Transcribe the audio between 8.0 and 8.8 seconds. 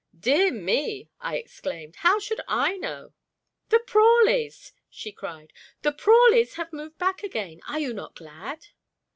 glad?"